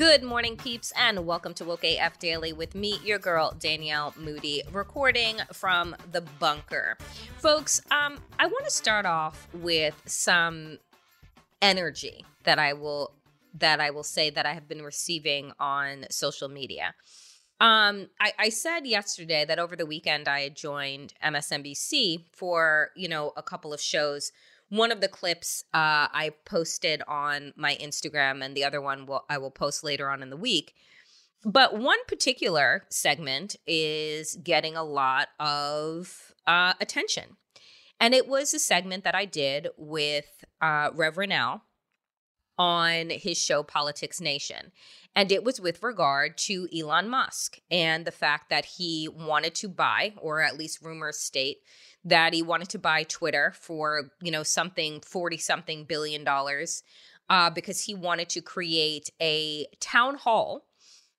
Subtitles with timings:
[0.00, 4.62] Good morning, peeps, and welcome to Woke AF Daily with me, your girl, Danielle Moody,
[4.72, 6.96] recording from the bunker.
[7.36, 10.78] Folks, um, I want to start off with some
[11.60, 13.12] energy that I will
[13.52, 16.94] that I will say that I have been receiving on social media.
[17.60, 23.06] Um, I, I said yesterday that over the weekend I had joined MSNBC for, you
[23.06, 24.32] know, a couple of shows
[24.70, 29.24] one of the clips uh, I posted on my Instagram, and the other one will,
[29.28, 30.74] I will post later on in the week.
[31.44, 37.36] But one particular segment is getting a lot of uh, attention.
[37.98, 41.64] And it was a segment that I did with uh, Reverend Al
[42.58, 44.72] on his show Politics Nation.
[45.16, 49.68] And it was with regard to Elon Musk and the fact that he wanted to
[49.68, 51.58] buy, or at least rumors state,
[52.04, 56.82] that he wanted to buy Twitter for, you know, something 40 something billion dollars
[57.28, 60.66] uh, because he wanted to create a town hall,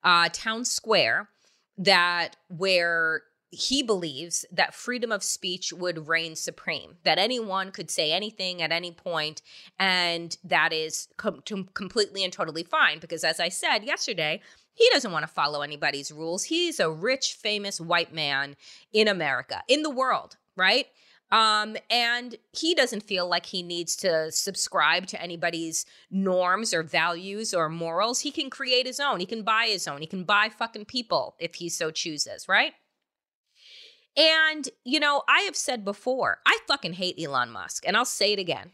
[0.04, 1.30] uh, town square
[1.78, 8.14] that where he believes that freedom of speech would reign supreme, that anyone could say
[8.14, 9.42] anything at any point,
[9.78, 11.42] and that is com-
[11.74, 13.00] completely and totally fine.
[13.00, 14.42] Because as I said yesterday,
[14.74, 16.46] he doesn't want to follow anybody's rules.
[16.46, 18.56] He's a rich, famous white man
[18.94, 20.88] in America, in the world, right?
[21.32, 27.54] Um, and he doesn't feel like he needs to subscribe to anybody's norms or values
[27.54, 28.20] or morals.
[28.20, 29.22] He can create his own.
[29.22, 30.02] He can buy his own.
[30.02, 32.74] He can buy fucking people if he so chooses, right?
[34.18, 38.34] And, you know, I have said before, I fucking hate Elon Musk, and I'll say
[38.34, 38.72] it again.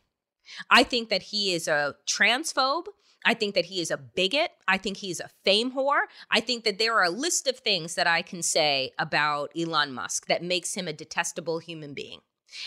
[0.70, 2.86] I think that he is a transphobe.
[3.26, 4.52] I think that he is a bigot.
[4.68, 6.04] I think he's a fame whore.
[6.32, 9.94] I think that there are a list of things that I can say about Elon
[9.94, 12.22] Musk that makes him a detestable human being.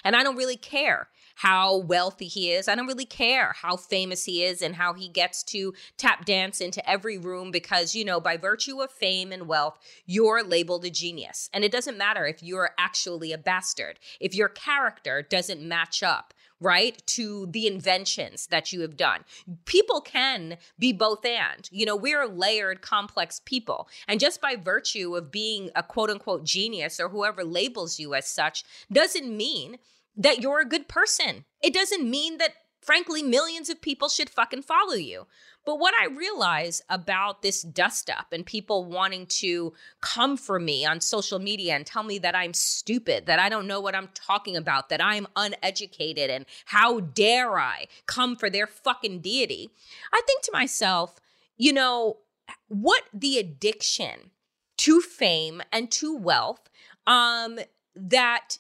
[0.05, 2.69] And I don't really care how wealthy he is.
[2.69, 6.60] I don't really care how famous he is and how he gets to tap dance
[6.60, 10.91] into every room because, you know, by virtue of fame and wealth, you're labeled a
[10.91, 11.49] genius.
[11.53, 16.34] And it doesn't matter if you're actually a bastard, if your character doesn't match up
[16.60, 19.25] right to the inventions that you have done.
[19.65, 21.69] People can be both and.
[21.72, 23.88] You know we're layered complex people.
[24.06, 28.26] And just by virtue of being a quote unquote genius or whoever labels you as
[28.26, 29.78] such doesn't mean
[30.16, 31.44] that you're a good person.
[31.62, 35.26] It doesn't mean that frankly millions of people should fucking follow you.
[35.66, 40.86] But what I realize about this dust up and people wanting to come for me
[40.86, 44.09] on social media and tell me that I'm stupid, that I don't know what I'm
[44.15, 49.71] talking about, that I'm uneducated, and how dare I come for their fucking deity,
[50.12, 51.21] I think to myself,
[51.59, 52.16] you know,
[52.68, 54.30] what the addiction
[54.78, 56.71] to fame and to wealth
[57.06, 57.59] um
[57.94, 58.59] that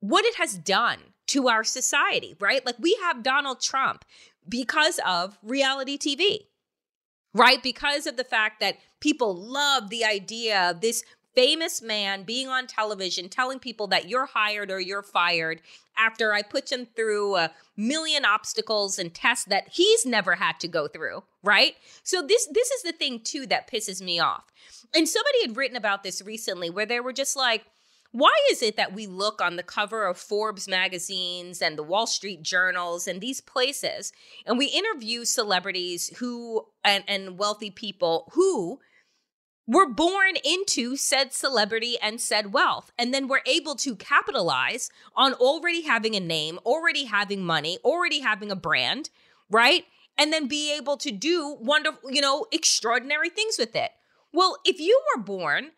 [0.00, 2.64] what it has done to our society, right?
[2.66, 4.04] Like we have Donald Trump
[4.48, 6.46] because of reality TV,
[7.34, 7.62] right?
[7.62, 11.04] Because of the fact that people love the idea of this
[11.34, 15.60] famous man being on television telling people that you're hired or you're fired
[15.96, 20.68] after I put him through a million obstacles and tests that he's never had to
[20.68, 21.74] go through, right?
[22.02, 24.46] So this this is the thing too that pisses me off
[24.94, 27.66] And somebody had written about this recently where they were just like,
[28.10, 32.06] why is it that we look on the cover of Forbes magazines and the Wall
[32.06, 34.12] Street journals and these places
[34.46, 38.78] and we interview celebrities who and, and wealthy people who
[39.66, 45.34] were born into said celebrity and said wealth and then we're able to capitalize on
[45.34, 49.10] already having a name, already having money, already having a brand,
[49.50, 49.84] right?
[50.16, 53.90] And then be able to do wonderful, you know, extraordinary things with it.
[54.32, 55.72] Well, if you were born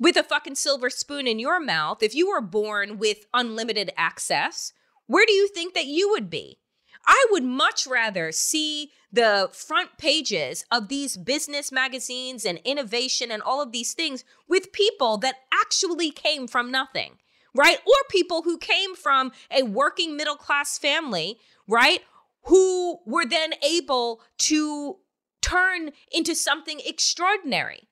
[0.00, 4.72] with a fucking silver spoon in your mouth, if you were born with unlimited access,
[5.06, 6.58] where do you think that you would be?
[7.06, 13.42] I would much rather see the front pages of these business magazines and innovation and
[13.42, 17.18] all of these things with people that actually came from nothing,
[17.54, 17.78] right?
[17.86, 22.00] Or people who came from a working middle class family, right?
[22.44, 24.98] Who were then able to
[25.42, 27.88] turn into something extraordinary.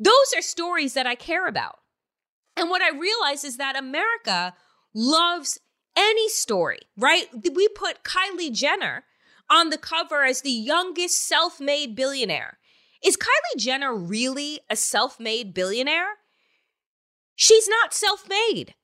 [0.00, 1.76] Those are stories that I care about.
[2.56, 4.54] And what I realize is that America
[4.94, 5.60] loves
[5.96, 7.26] any story, right?
[7.54, 9.04] We put Kylie Jenner
[9.50, 12.58] on the cover as the youngest self made billionaire.
[13.04, 16.16] Is Kylie Jenner really a self made billionaire?
[17.34, 18.74] She's not self made.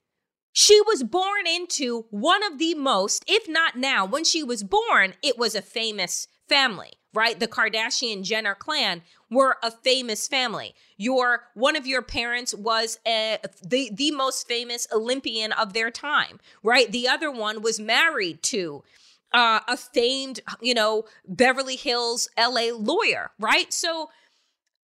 [0.52, 5.14] She was born into one of the most, if not now, when she was born,
[5.22, 7.38] it was a famous family, right?
[7.38, 10.74] The Kardashian Jenner clan were a famous family.
[10.96, 16.38] Your one of your parents was a, the the most famous Olympian of their time,
[16.62, 16.90] right?
[16.90, 18.84] The other one was married to
[19.32, 23.72] uh, a famed, you know, Beverly Hills LA lawyer, right?
[23.72, 24.10] So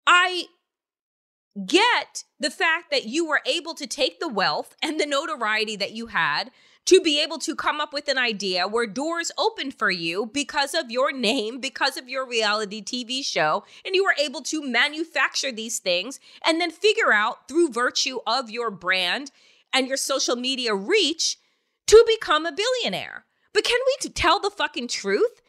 [0.07, 0.45] I
[1.67, 5.93] get the fact that you were able to take the wealth and the notoriety that
[5.93, 6.51] you had
[6.89, 10.73] to be able to come up with an idea where doors opened for you because
[10.73, 15.53] of your name, because of your reality TV show, and you were able to manufacture
[15.53, 19.31] these things and then figure out through virtue of your brand
[19.71, 21.37] and your social media reach
[21.87, 23.27] to become a billionaire.
[23.53, 25.43] But can we tell the fucking truth?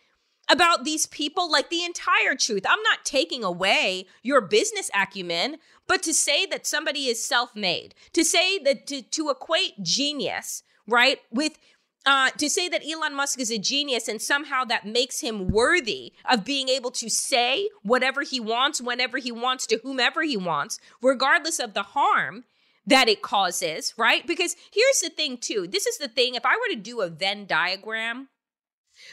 [0.51, 2.65] About these people, like the entire truth.
[2.67, 5.57] I'm not taking away your business acumen,
[5.87, 10.63] but to say that somebody is self made, to say that to, to equate genius
[10.89, 11.19] right?
[11.31, 11.57] With
[12.05, 16.13] uh, to say that Elon Musk is a genius and somehow that makes him worthy
[16.29, 20.79] of being able to say whatever he wants, whenever he wants, to whomever he wants,
[21.01, 22.45] regardless of the harm
[22.85, 24.25] that it causes, right?
[24.25, 25.67] Because here's the thing, too.
[25.67, 26.35] This is the thing.
[26.35, 28.29] If I were to do a Venn diagram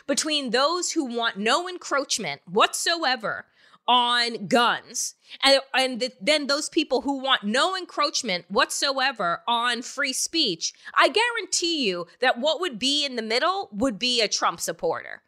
[0.06, 3.46] between those who want no encroachment whatsoever
[3.88, 5.14] on guns.
[5.42, 11.08] And, and the, then those people who want no encroachment whatsoever on free speech i
[11.08, 15.22] guarantee you that what would be in the middle would be a trump supporter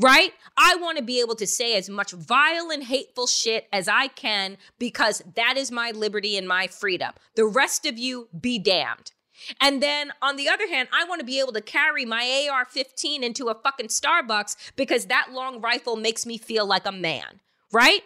[0.00, 0.32] right?
[0.56, 4.08] I want to be able to say as much vile and hateful shit as i
[4.08, 7.12] can because that is my liberty and my freedom.
[7.36, 9.12] The rest of you be damned.
[9.60, 12.64] And then on the other hand, I want to be able to carry my AR
[12.64, 17.40] 15 into a fucking Starbucks because that long rifle makes me feel like a man
[17.72, 18.02] right?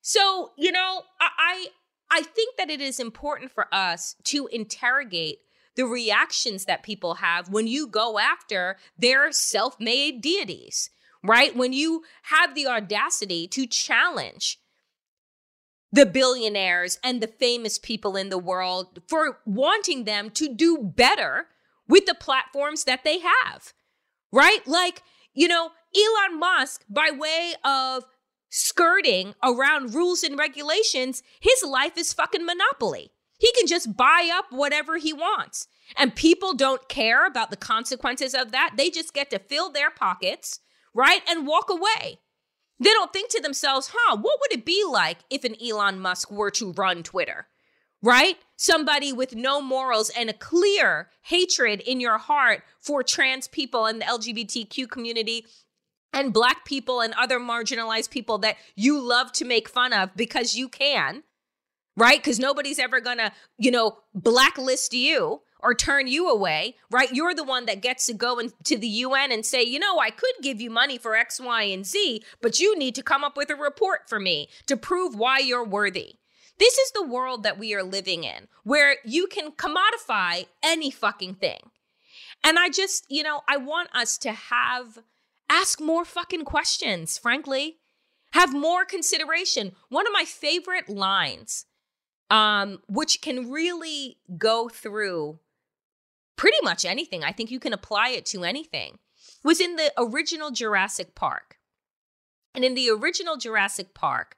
[0.00, 1.66] So, you know, I
[2.10, 5.38] I think that it is important for us to interrogate
[5.76, 10.90] the reactions that people have when you go after their self-made deities,
[11.24, 11.56] right?
[11.56, 14.58] When you have the audacity to challenge
[15.90, 21.46] the billionaires and the famous people in the world for wanting them to do better
[21.88, 23.72] with the platforms that they have,
[24.32, 24.66] right?
[24.66, 25.02] Like,
[25.34, 28.04] you know, Elon Musk, by way of
[28.52, 33.10] skirting around rules and regulations, his life is fucking monopoly.
[33.38, 35.66] He can just buy up whatever he wants.
[35.96, 38.74] And people don't care about the consequences of that.
[38.76, 40.60] They just get to fill their pockets,
[40.94, 41.22] right?
[41.26, 42.20] And walk away.
[42.78, 46.30] They don't think to themselves, huh, what would it be like if an Elon Musk
[46.30, 47.46] were to run Twitter?
[48.02, 48.36] Right?
[48.56, 54.00] Somebody with no morals and a clear hatred in your heart for trans people and
[54.00, 55.46] the LGBTQ community
[56.12, 60.56] and black people and other marginalized people that you love to make fun of because
[60.56, 61.22] you can,
[61.96, 62.18] right?
[62.18, 67.12] Because nobody's ever gonna, you know, blacklist you or turn you away, right?
[67.12, 70.10] You're the one that gets to go into the UN and say, you know, I
[70.10, 73.36] could give you money for X, Y, and Z, but you need to come up
[73.36, 76.16] with a report for me to prove why you're worthy.
[76.58, 81.36] This is the world that we are living in, where you can commodify any fucking
[81.36, 81.70] thing.
[82.44, 84.98] And I just, you know, I want us to have
[85.52, 87.78] ask more fucking questions, frankly.
[88.32, 89.72] Have more consideration.
[89.90, 91.66] One of my favorite lines,
[92.30, 95.38] um, which can really go through
[96.36, 98.98] pretty much anything, I think you can apply it to anything,
[99.44, 101.58] was in the original Jurassic Park.
[102.54, 104.36] And in the original Jurassic Park,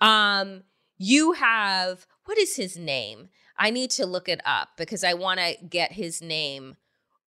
[0.00, 0.62] um,
[0.96, 3.28] you have what is his name?
[3.58, 6.76] I need to look it up because I want to get his name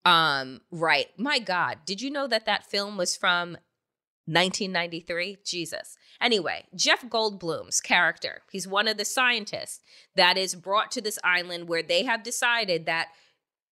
[0.07, 1.07] um right.
[1.17, 3.57] My god, did you know that that film was from
[4.25, 5.39] 1993?
[5.45, 5.97] Jesus.
[6.21, 9.81] Anyway, Jeff Goldblum's character, he's one of the scientists
[10.15, 13.09] that is brought to this island where they have decided that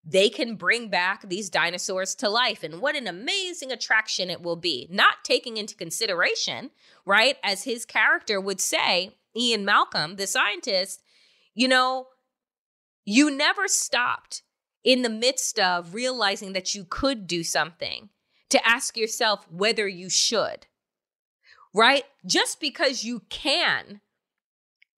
[0.04, 2.64] they can bring back these dinosaurs to life.
[2.64, 4.88] And what an amazing attraction it will be.
[4.92, 6.70] Not taking into consideration,
[7.06, 11.02] right, as his character would say, Ian Malcolm, the scientist,
[11.56, 12.08] you know,
[13.06, 14.44] you never stopped
[14.86, 18.08] in the midst of realizing that you could do something
[18.50, 20.68] to ask yourself whether you should,
[21.74, 22.06] right?
[22.26, 24.00] Just because you can,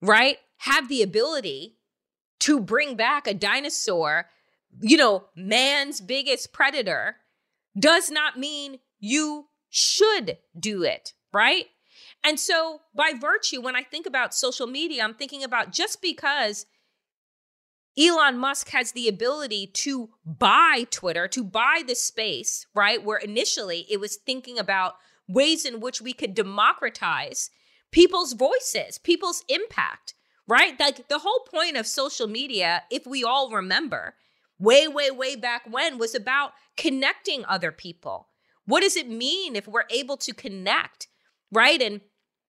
[0.01, 1.77] right, have the ability
[2.41, 4.27] to bring back a dinosaur
[4.81, 7.17] you know, man's biggest predator
[7.77, 11.65] does not mean you should do it, right?
[12.23, 16.65] And so, by virtue, when I think about social media, I'm thinking about just because
[17.99, 23.03] Elon Musk has the ability to buy Twitter, to buy the space, right?
[23.03, 24.95] Where initially it was thinking about
[25.27, 27.49] ways in which we could democratize
[27.91, 30.13] people's voices, people's impact,
[30.47, 30.79] right?
[30.79, 34.15] Like the whole point of social media, if we all remember,
[34.59, 38.29] way, way, way back when was about connecting other people.
[38.65, 41.07] What does it mean if we're able to connect,
[41.51, 41.81] right?
[41.81, 42.01] And,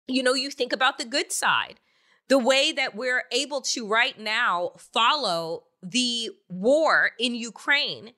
[0.07, 1.79] you know, you think about the good side,
[2.27, 8.13] the way that we're able to right now follow the war in Ukraine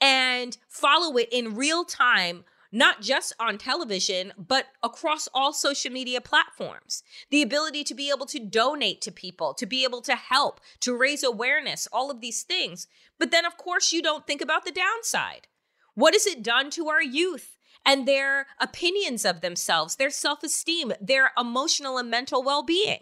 [0.00, 6.20] and follow it in real time not just on television, but across all social media
[6.20, 7.02] platforms.
[7.30, 10.94] The ability to be able to donate to people, to be able to help, to
[10.94, 12.86] raise awareness, all of these things.
[13.18, 15.48] But then, of course, you don't think about the downside.
[15.94, 20.92] What has it done to our youth and their opinions of themselves, their self esteem,
[21.00, 23.00] their emotional and mental well being?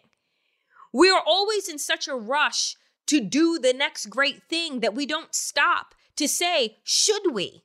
[0.94, 2.76] We are always in such a rush
[3.08, 7.64] to do the next great thing that we don't stop to say, should we?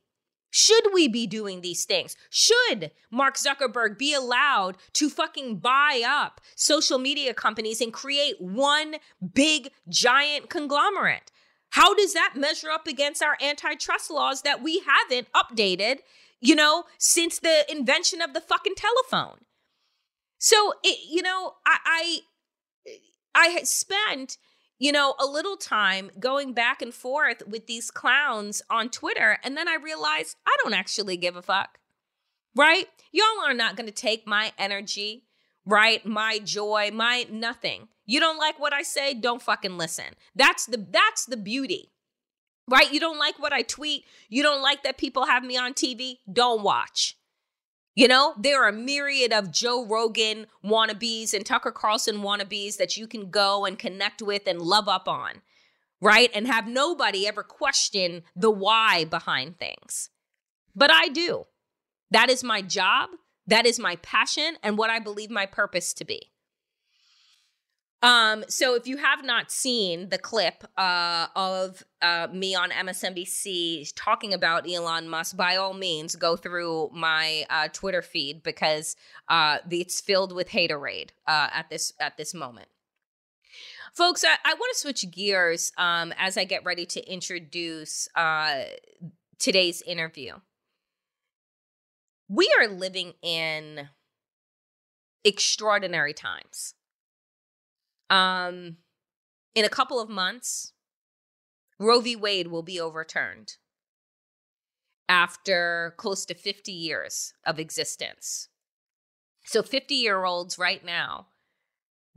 [0.50, 2.18] Should we be doing these things?
[2.32, 8.96] Should Mark Zuckerberg be allowed to fucking buy up social media companies and create one
[9.36, 11.32] big giant conglomerate?
[11.70, 16.00] How does that measure up against our antitrust laws that we haven't updated,
[16.42, 19.42] you know, since the invention of the fucking telephone?
[20.40, 22.22] So, it, you know, I
[23.36, 24.38] I I spent
[24.80, 29.38] you know, a little time going back and forth with these clowns on Twitter.
[29.44, 31.80] And then I realized I don't actually give a fuck,
[32.56, 32.88] right?
[33.12, 35.26] Y'all are not going to take my energy,
[35.66, 36.06] right?
[36.06, 37.90] My joy, my nothing.
[38.06, 39.14] You don't like what I say?
[39.14, 40.16] Don't fucking listen.
[40.34, 41.92] That's the that's the beauty.
[42.68, 42.94] Right?
[42.94, 44.06] You don't like what I tweet?
[44.30, 46.18] You don't like that people have me on TV?
[46.32, 47.18] Don't watch.
[48.00, 52.96] You know, there are a myriad of Joe Rogan wannabes and Tucker Carlson wannabes that
[52.96, 55.42] you can go and connect with and love up on,
[56.00, 56.32] right?
[56.34, 60.12] And have nobody ever question the why behind things.
[60.74, 61.48] But I do.
[62.10, 63.10] That is my job.
[63.46, 66.32] That is my passion and what I believe my purpose to be.
[68.02, 73.92] Um, so if you have not seen the clip uh, of uh, me on MSNBC
[73.96, 78.96] talking about Elon Musk, by all means, go through my uh, Twitter feed because
[79.28, 82.70] uh, it's filled with haterade uh, at this at this moment.
[83.94, 88.62] Folks, I, I want to switch gears um, as I get ready to introduce uh,
[89.40, 90.36] today's interview.
[92.30, 93.90] We are living in
[95.26, 96.76] extraordinary times
[98.10, 98.78] um,
[99.56, 100.74] in a couple of months,
[101.80, 102.16] Roe v.
[102.16, 103.54] Wade will be overturned
[105.08, 108.50] after close to 50 years of existence.
[109.46, 111.28] So, 50 year olds right now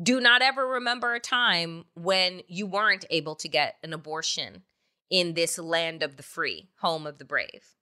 [0.02, 4.62] do not ever remember a time when you weren't able to get an abortion
[5.10, 7.76] in this land of the free, home of the brave.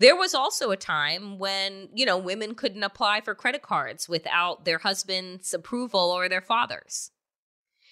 [0.00, 4.64] There was also a time when, you know, women couldn't apply for credit cards without
[4.64, 7.10] their husband's approval or their father's.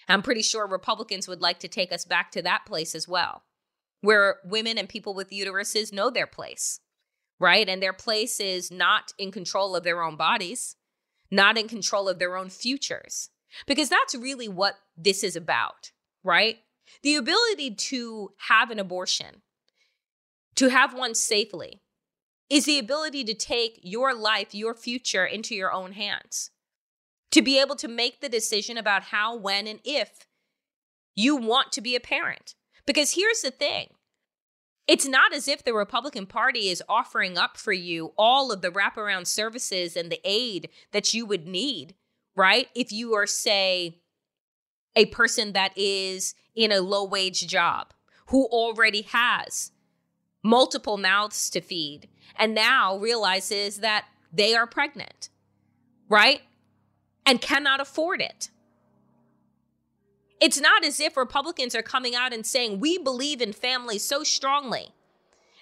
[0.08, 3.42] I'm pretty sure Republicans would like to take us back to that place as well,
[4.00, 6.80] where women and people with uteruses know their place,
[7.38, 7.68] right?
[7.68, 10.76] And their place is not in control of their own bodies,
[11.30, 13.28] not in control of their own futures,
[13.66, 15.92] because that's really what this is about,
[16.24, 16.56] right?
[17.02, 19.42] The ability to have an abortion,
[20.54, 21.82] to have one safely,
[22.50, 26.50] is the ability to take your life, your future into your own hands.
[27.32, 30.26] To be able to make the decision about how, when, and if
[31.14, 32.54] you want to be a parent.
[32.86, 33.88] Because here's the thing
[34.86, 38.70] it's not as if the Republican Party is offering up for you all of the
[38.70, 41.94] wraparound services and the aid that you would need,
[42.34, 42.68] right?
[42.74, 43.98] If you are, say,
[44.96, 47.92] a person that is in a low wage job
[48.28, 49.72] who already has
[50.42, 55.28] multiple mouths to feed and now realizes that they are pregnant,
[56.08, 56.42] right?
[57.26, 58.50] And cannot afford it.
[60.40, 64.22] It's not as if Republicans are coming out and saying, we believe in families so
[64.22, 64.88] strongly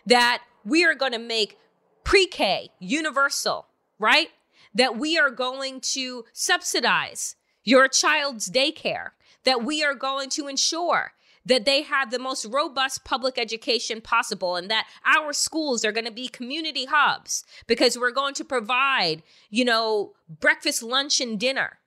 [0.05, 1.59] that we are going to make
[2.05, 3.67] pre K universal,
[3.99, 4.29] right?
[4.75, 9.11] That we are going to subsidize your child's daycare,
[9.45, 11.13] that we are going to ensure
[11.47, 16.05] that they have the most robust public education possible and that our schools are going
[16.05, 21.79] to be community hubs because we're going to provide, you know, breakfast, lunch, and dinner,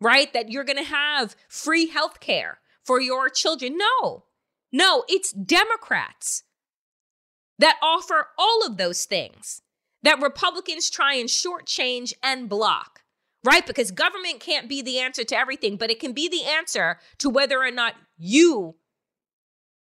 [0.00, 0.32] right?
[0.32, 3.76] That you're going to have free health care for your children.
[3.76, 4.24] No,
[4.72, 6.44] no, it's Democrats
[7.58, 9.60] that offer all of those things
[10.02, 13.00] that Republicans try and shortchange and block,
[13.42, 13.66] right?
[13.66, 17.30] Because government can't be the answer to everything, but it can be the answer to
[17.30, 18.76] whether or not you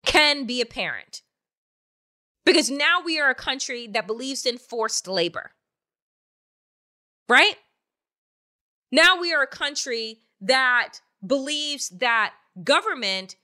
[0.08, 1.22] can be a parent.
[2.44, 5.52] Because now we are a country that believes in forced labor,
[7.28, 7.56] right?
[8.90, 12.32] Now we are a country that believes that
[12.64, 13.36] government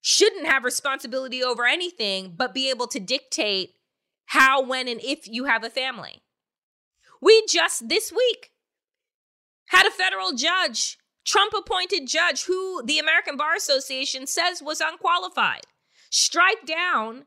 [0.00, 3.70] shouldn't have responsibility over anything, but be able to dictate
[4.26, 6.22] how, when, and if you have a family.
[7.20, 8.50] We just this week
[9.68, 15.66] had a federal judge, Trump appointed judge, who the American Bar Association says was unqualified,
[16.14, 17.24] strike down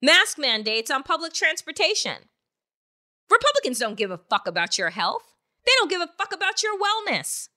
[0.00, 2.28] mask mandates on public transportation.
[3.30, 5.34] Republicans don't give a fuck about your health.
[5.64, 7.48] They don't give a fuck about your wellness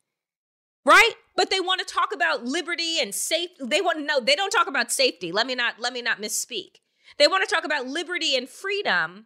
[0.86, 1.13] right?
[1.36, 4.67] But they want to talk about liberty and safety they want no they don't talk
[4.67, 5.31] about safety.
[5.31, 6.77] Let me not let me not misspeak.
[7.17, 9.25] They want to talk about liberty and freedom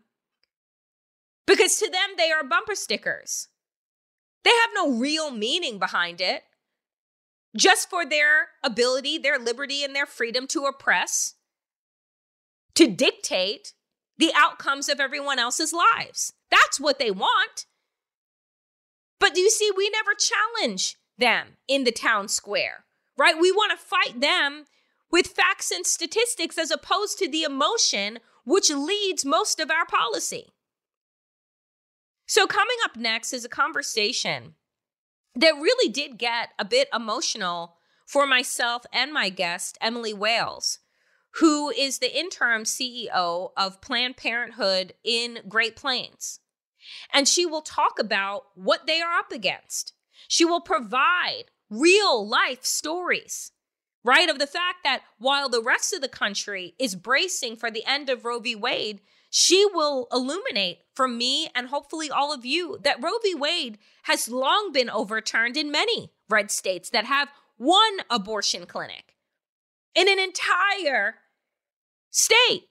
[1.45, 3.49] because to them they are bumper stickers.
[4.43, 6.43] They have no real meaning behind it
[7.55, 11.35] just for their ability their liberty and their freedom to oppress
[12.75, 13.73] to dictate
[14.17, 17.65] the outcomes of everyone else's lives that's what they want
[19.19, 22.85] but do you see we never challenge them in the town square,
[23.17, 23.39] right?
[23.39, 24.65] We want to fight them
[25.11, 30.53] with facts and statistics as opposed to the emotion which leads most of our policy.
[32.25, 34.55] So, coming up next is a conversation
[35.39, 37.75] that really did get a bit emotional
[38.05, 40.79] for myself and my guest, Emily Wales,
[41.35, 46.39] who is the interim CEO of Planned Parenthood in Great Plains.
[47.13, 49.93] And she will talk about what they are up against
[50.29, 53.51] she will provide real life stories,
[54.03, 54.29] right?
[54.29, 58.09] Of the fact that while the rest of the country is bracing for the end
[58.09, 58.55] of Roe v.
[58.55, 63.35] Wade, she will illuminate for me and hopefully all of you that Roe v.
[63.35, 69.15] Wade has long been overturned in many red states that have one abortion clinic
[69.93, 71.15] in an entire
[72.09, 72.63] state.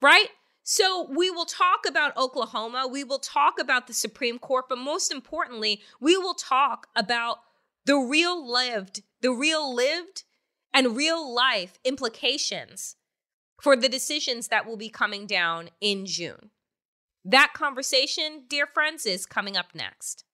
[0.00, 0.28] Right?
[0.64, 2.88] So we will talk about Oklahoma.
[2.90, 7.38] We will talk about the Supreme Court, but most importantly, we will talk about
[7.84, 10.24] the real lived, the real lived
[10.72, 12.96] and real life implications
[13.62, 16.50] for the decisions that will be coming down in June.
[17.24, 20.24] That conversation, dear friends, is coming up next.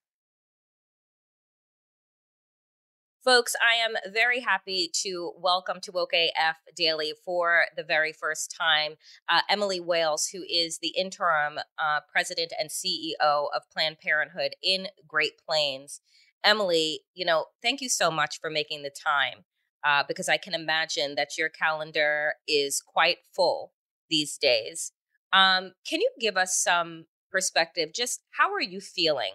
[3.23, 8.57] Folks, I am very happy to welcome to Woke AF Daily for the very first
[8.59, 8.95] time
[9.29, 14.89] uh, Emily Wales, who is the interim uh, president and CEO of Planned Parenthood in
[15.07, 16.01] Great Plains.
[16.43, 19.45] Emily, you know, thank you so much for making the time
[19.85, 23.73] uh, because I can imagine that your calendar is quite full
[24.11, 24.93] these days.
[25.33, 27.91] Um, can you give us some perspective?
[27.95, 29.33] Just how are you feeling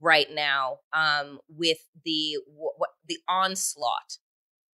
[0.00, 4.18] right now um, with the what, the onslaught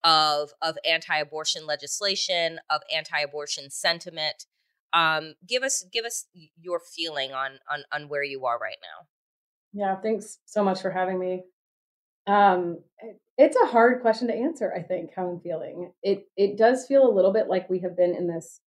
[0.02, 4.46] of of anti-abortion legislation, of anti-abortion sentiment.
[4.92, 6.26] Um, give us give us
[6.60, 9.06] your feeling on on on where you are right now.
[9.72, 11.44] Yeah, thanks so much for having me.
[12.26, 12.78] Um,
[13.36, 14.72] it's a hard question to answer.
[14.74, 15.92] I think how I'm feeling.
[16.02, 18.60] It it does feel a little bit like we have been in this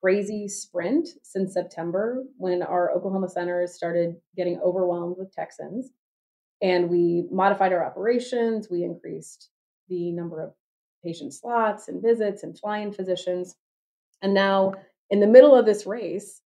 [0.00, 5.90] crazy sprint since September when our Oklahoma centers started getting overwhelmed with Texans.
[6.60, 9.50] And we modified our operations, we increased
[9.88, 10.54] the number of
[11.04, 13.56] patient slots and visits and flying physicians.
[14.22, 14.74] And now,
[15.10, 16.40] in the middle of this race,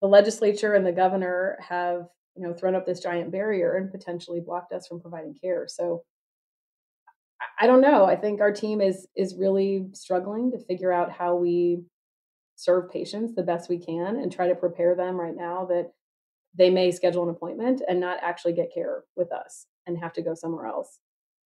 [0.00, 4.40] the legislature and the governor have you know thrown up this giant barrier and potentially
[4.40, 6.04] blocked us from providing care so
[7.58, 11.34] i don't know i think our team is is really struggling to figure out how
[11.34, 11.82] we
[12.56, 15.92] serve patients the best we can and try to prepare them right now that
[16.56, 20.22] they may schedule an appointment and not actually get care with us and have to
[20.22, 20.98] go somewhere else.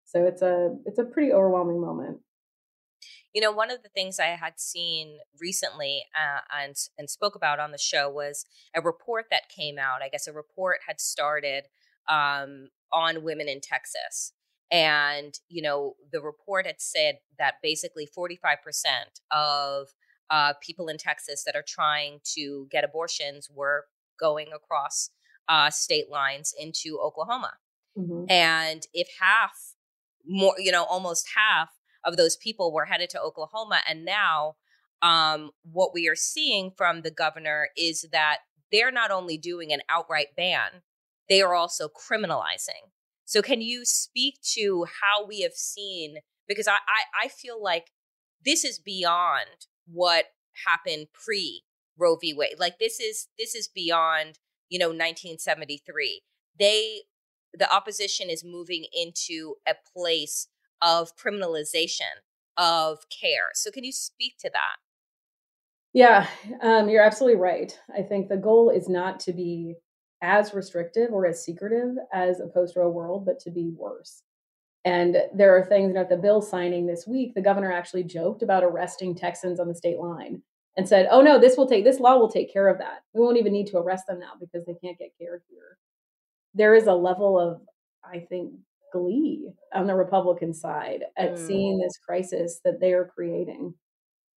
[0.04, 2.18] So it's a it's a pretty overwhelming moment.
[3.32, 7.60] You know, one of the things I had seen recently uh, and and spoke about
[7.60, 8.44] on the show was
[8.74, 10.02] a report that came out.
[10.02, 11.64] I guess a report had started
[12.08, 14.32] um, on women in Texas,
[14.70, 19.88] and you know, the report had said that basically forty five percent of
[20.30, 23.86] uh, people in Texas that are trying to get abortions were
[24.18, 25.10] going across
[25.48, 27.54] uh, state lines into Oklahoma,
[27.98, 28.24] mm-hmm.
[28.28, 29.74] and if half
[30.26, 31.70] more, you know, almost half
[32.04, 33.80] of those people were headed to Oklahoma.
[33.88, 34.56] And now,
[35.02, 38.38] um, what we are seeing from the governor is that
[38.70, 40.82] they're not only doing an outright ban,
[41.28, 42.90] they are also criminalizing.
[43.30, 46.16] So, can you speak to how we have seen?
[46.48, 47.92] Because I, I, I feel like
[48.44, 50.24] this is beyond what
[50.66, 51.62] happened pre
[51.96, 52.34] Roe v.
[52.34, 52.56] Wade.
[52.58, 56.22] Like this is this is beyond you know 1973.
[56.58, 57.02] They
[57.54, 60.48] the opposition is moving into a place
[60.82, 62.24] of criminalization
[62.56, 63.50] of care.
[63.54, 64.78] So, can you speak to that?
[65.92, 66.26] Yeah,
[66.62, 67.78] um, you're absolutely right.
[67.96, 69.76] I think the goal is not to be
[70.22, 74.22] as restrictive or as secretive as a post Roe world, but to be worse.
[74.84, 78.04] And there are things, you know, at the bill signing this week, the governor actually
[78.04, 80.42] joked about arresting Texans on the state line
[80.76, 83.02] and said, oh no, this will take, this law will take care of that.
[83.12, 85.78] We won't even need to arrest them now because they can't get care here.
[86.54, 87.60] There is a level of,
[88.04, 88.52] I think,
[88.92, 91.46] glee on the Republican side at mm.
[91.46, 93.74] seeing this crisis that they are creating.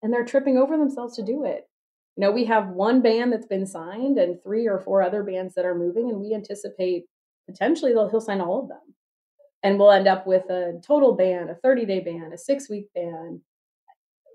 [0.02, 1.70] And they're tripping over themselves to do it.
[2.16, 5.54] You know, we have one ban that's been signed and three or four other bans
[5.56, 7.06] that are moving, and we anticipate
[7.50, 8.96] potentially they'll, he'll sign all of them.
[9.64, 12.88] And we'll end up with a total ban, a 30 day ban, a six week
[12.96, 13.42] ban.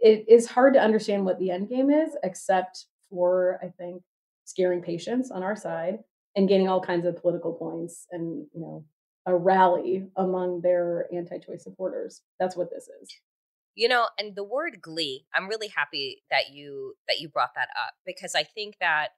[0.00, 4.02] It is hard to understand what the end game is, except for, I think,
[4.44, 5.98] scaring patients on our side
[6.36, 8.84] and gaining all kinds of political points and, you know,
[9.26, 12.22] a rally among their anti-choice supporters.
[12.38, 13.12] That's what this is.
[13.76, 17.68] You know, and the word glee, I'm really happy that you that you brought that
[17.78, 19.08] up because I think that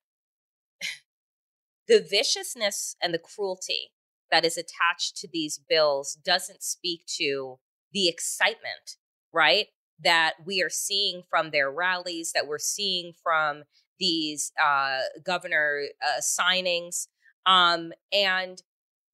[1.88, 3.92] the viciousness and the cruelty
[4.30, 7.58] that is attached to these bills doesn't speak to
[7.92, 8.96] the excitement,
[9.32, 9.66] right?
[10.02, 13.62] That we are seeing from their rallies, that we're seeing from
[13.98, 17.06] these uh, governor uh, signings.
[17.46, 18.60] Um, and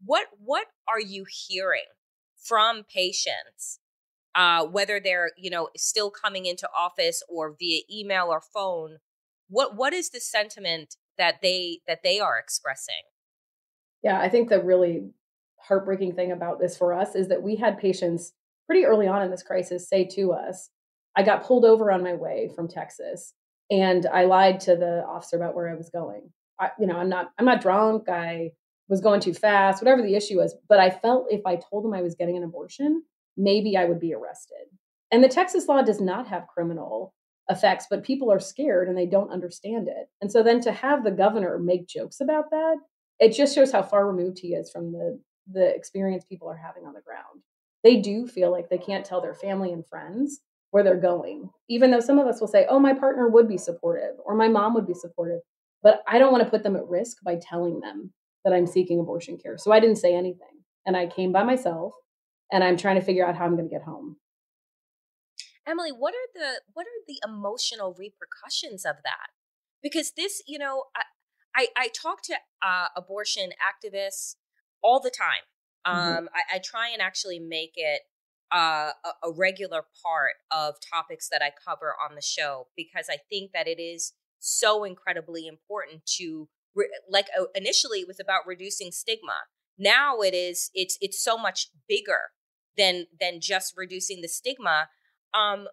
[0.05, 1.85] what what are you hearing
[2.43, 3.79] from patients
[4.35, 8.99] uh, whether they're you know still coming into office or via email or phone
[9.49, 13.03] what what is the sentiment that they that they are expressing
[14.03, 15.11] yeah i think the really
[15.59, 18.33] heartbreaking thing about this for us is that we had patients
[18.67, 20.71] pretty early on in this crisis say to us
[21.17, 23.35] i got pulled over on my way from texas
[23.71, 27.09] and i lied to the officer about where i was going I, you know i'm
[27.09, 28.51] not i'm not drunk i
[28.89, 30.55] was going too fast, whatever the issue was.
[30.69, 33.03] But I felt if I told them I was getting an abortion,
[33.37, 34.67] maybe I would be arrested.
[35.11, 37.15] And the Texas law does not have criminal
[37.49, 40.09] effects, but people are scared and they don't understand it.
[40.21, 42.77] And so then to have the governor make jokes about that,
[43.19, 45.21] it just shows how far removed he is from the
[45.53, 47.43] the experience people are having on the ground.
[47.83, 51.91] They do feel like they can't tell their family and friends where they're going, even
[51.91, 54.75] though some of us will say, "Oh, my partner would be supportive or my mom
[54.75, 55.41] would be supportive."
[55.83, 58.13] But I don't want to put them at risk by telling them
[58.45, 59.59] that I'm seeking abortion care.
[59.59, 60.65] So I didn't say anything.
[60.87, 61.95] And I came by myself
[62.53, 64.17] and I'm trying to figure out how I'm going to get home.
[65.67, 69.29] Emily, what are the what are the emotional repercussions of that?
[69.83, 71.03] Because this, you know, I
[71.57, 74.35] I, I talk to uh, abortion activists
[74.83, 75.45] all the time.
[75.87, 76.19] Mm-hmm.
[76.19, 78.01] Um, I, I, try and actually make it
[78.53, 83.19] uh, a, a regular part of topics that I cover on the show because I
[83.29, 86.49] think that it is so incredibly important to
[87.09, 89.45] like uh, initially it was about reducing stigma
[89.79, 92.31] now it is it's it's so much bigger
[92.77, 94.89] than than just reducing the stigma
[95.33, 95.67] um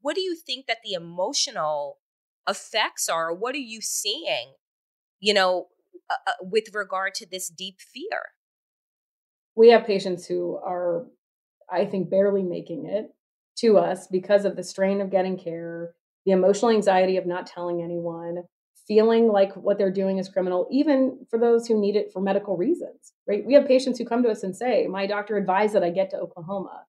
[0.00, 1.98] what do you think that the emotional
[2.46, 3.32] effects are?
[3.34, 4.54] What are you seeing
[5.20, 5.68] you know
[6.10, 8.32] uh, uh, with regard to this deep fear?
[9.56, 11.06] We have patients who are
[11.70, 13.14] i think barely making it
[13.56, 15.94] to us because of the strain of getting care
[16.26, 18.42] the emotional anxiety of not telling anyone
[18.86, 22.56] feeling like what they're doing is criminal, even for those who need it for medical
[22.56, 23.44] reasons, right?
[23.44, 26.10] We have patients who come to us and say, My doctor advised that I get
[26.10, 26.84] to Oklahoma.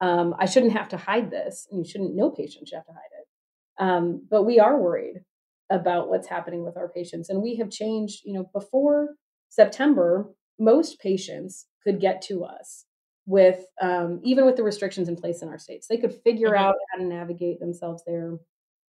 [0.00, 1.66] Um, I shouldn't have to hide this.
[1.70, 3.82] And you shouldn't, no patient should have to hide it.
[3.82, 5.22] Um, but we are worried
[5.70, 7.30] about what's happening with our patients.
[7.30, 9.14] And we have changed, you know, before
[9.48, 12.84] September, most patients could get to us
[13.26, 15.86] with um, even with the restrictions in place in our states.
[15.86, 16.64] They could figure mm-hmm.
[16.64, 18.36] out how to navigate themselves there.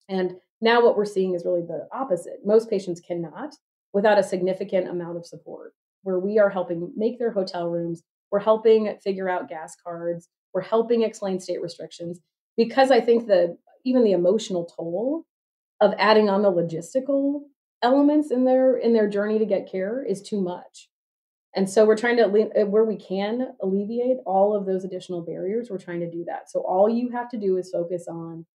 [0.09, 2.39] And now what we're seeing is really the opposite.
[2.43, 3.53] Most patients cannot.
[3.93, 8.39] without a significant amount of support, where we are helping make their hotel rooms, we're
[8.39, 12.19] helping figure out gas cards, we're helping explain state restrictions,
[12.57, 15.25] because I think that even the emotional toll
[15.79, 17.41] of adding on the logistical
[17.81, 20.89] elements in their in their journey to get care is too much.
[21.55, 25.69] And so we're trying to uh, where we can alleviate all of those additional barriers,
[25.69, 26.49] we're trying to do that.
[26.49, 28.45] So all you have to do is focus on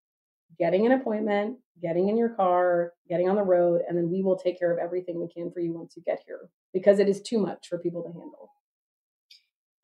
[0.59, 4.37] getting an appointment, getting in your car, getting on the road, and then we will
[4.37, 7.21] take care of everything we can for you once you get here because it is
[7.21, 8.51] too much for people to handle.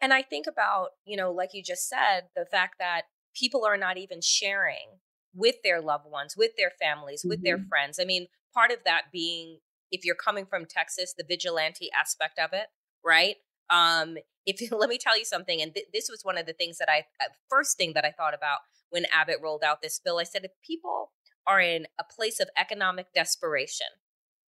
[0.01, 3.03] And I think about, you know, like you just said, the fact that
[3.35, 4.99] people are not even sharing
[5.35, 7.45] with their loved ones, with their families, with mm-hmm.
[7.45, 7.99] their friends.
[8.01, 9.59] I mean, part of that being
[9.91, 12.67] if you're coming from Texas, the vigilante aspect of it,
[13.05, 13.37] right?
[13.71, 16.79] Um, if let me tell you something, and th- this was one of the things
[16.79, 18.59] that I uh, first thing that I thought about
[18.91, 20.19] when Abbott rolled out this bill.
[20.19, 21.13] I said if people
[21.47, 23.87] are in a place of economic desperation,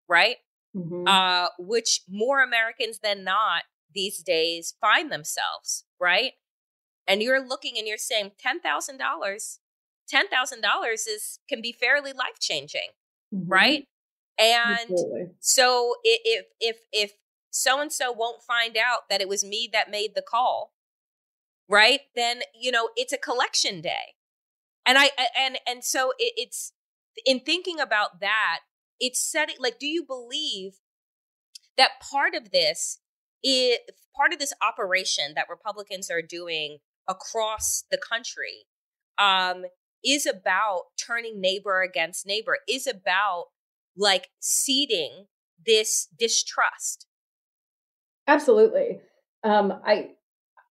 [0.08, 0.36] right?
[0.76, 1.04] Mm-hmm.
[1.06, 3.62] Uh, which more Americans than not
[3.94, 6.32] these days find themselves, right?
[7.08, 9.60] And you're looking and you're saying ten thousand dollars,
[10.08, 12.90] ten thousand dollars is can be fairly life changing,
[13.34, 13.50] mm-hmm.
[13.50, 13.86] right?
[14.38, 15.26] And Absolutely.
[15.40, 17.12] so if if if
[17.50, 20.74] so and so won't find out that it was me that made the call,
[21.68, 22.00] right?
[22.14, 24.14] Then you know it's a collection day,
[24.84, 26.72] and I and and so it, it's
[27.24, 28.60] in thinking about that,
[29.00, 30.74] it's setting like, do you believe
[31.76, 33.00] that part of this
[33.42, 33.78] is
[34.14, 38.66] part of this operation that Republicans are doing across the country
[39.18, 39.64] um,
[40.04, 43.46] is about turning neighbor against neighbor, is about
[43.96, 45.26] like seeding
[45.64, 47.06] this distrust.
[48.26, 49.00] Absolutely.
[49.44, 50.10] Um, I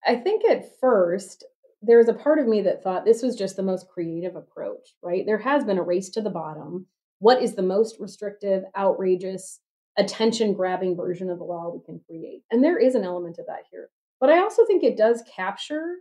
[0.06, 1.44] I think at first
[1.86, 4.94] there was a part of me that thought this was just the most creative approach,
[5.02, 5.24] right?
[5.26, 6.86] There has been a race to the bottom.
[7.18, 9.60] What is the most restrictive, outrageous,
[9.96, 12.42] attention grabbing version of the law we can create?
[12.50, 13.90] And there is an element of that here.
[14.20, 15.96] But I also think it does capture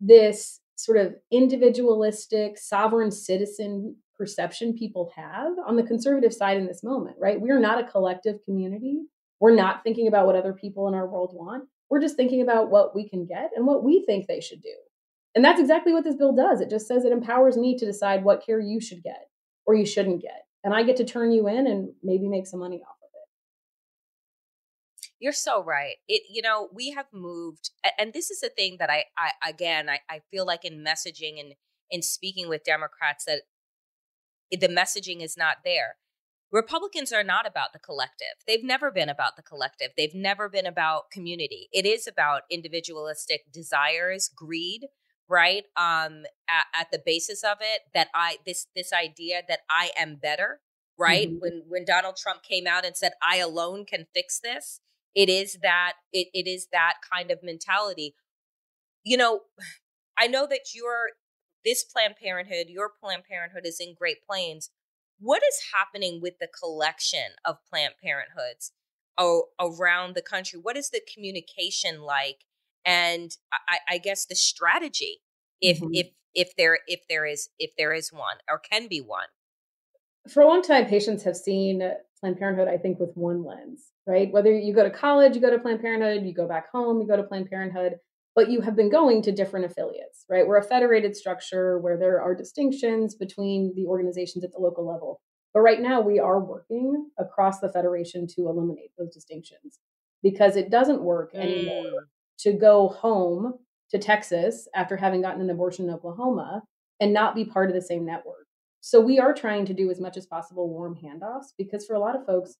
[0.00, 6.82] this sort of individualistic, sovereign citizen perception people have on the conservative side in this
[6.82, 7.40] moment, right?
[7.40, 9.02] We're not a collective community.
[9.40, 11.64] We're not thinking about what other people in our world want.
[11.90, 14.74] We're just thinking about what we can get and what we think they should do.
[15.36, 16.62] And that's exactly what this bill does.
[16.62, 19.28] It just says it empowers me to decide what care you should get
[19.66, 20.46] or you shouldn't get.
[20.64, 25.10] And I get to turn you in and maybe make some money off of it.
[25.20, 25.96] You're so right.
[26.08, 29.90] It you know, we have moved and this is a thing that I I again
[29.90, 31.52] I, I feel like in messaging and
[31.90, 33.42] in speaking with Democrats that
[34.50, 35.96] the messaging is not there.
[36.50, 38.36] Republicans are not about the collective.
[38.46, 39.88] They've never been about the collective.
[39.96, 41.68] They've never been about community.
[41.72, 44.86] It is about individualistic desires, greed,
[45.28, 45.64] right?
[45.76, 50.16] Um at, at the basis of it that I this this idea that I am
[50.16, 50.60] better,
[50.98, 51.28] right?
[51.28, 51.38] Mm-hmm.
[51.38, 54.80] When when Donald Trump came out and said I alone can fix this,
[55.14, 58.14] it is that it it is that kind of mentality.
[59.04, 59.40] You know,
[60.18, 61.10] I know that you're
[61.66, 64.70] this Planned Parenthood, your Planned Parenthood is in Great Plains.
[65.18, 68.70] What is happening with the collection of Planned Parenthoods
[69.18, 70.60] around the country?
[70.62, 72.44] What is the communication like?
[72.86, 73.36] And
[73.68, 75.20] I, I guess the strategy,
[75.60, 75.90] if mm-hmm.
[75.92, 79.26] if if there if there is if there is one or can be one.
[80.30, 81.82] For a long time, patients have seen
[82.20, 84.32] Planned Parenthood, I think, with one lens, right?
[84.32, 87.06] Whether you go to college, you go to Planned Parenthood, you go back home, you
[87.06, 87.96] go to Planned Parenthood
[88.36, 90.46] but you have been going to different affiliates, right?
[90.46, 95.22] We're a federated structure where there are distinctions between the organizations at the local level.
[95.54, 99.78] But right now, we are working across the federation to eliminate those distinctions
[100.22, 101.40] because it doesn't work mm.
[102.40, 103.54] To go home
[103.90, 106.62] to Texas after having gotten an abortion in Oklahoma
[107.00, 108.46] and not be part of the same network.
[108.80, 112.00] So we are trying to do as much as possible warm handoffs because for a
[112.00, 112.56] lot of folks,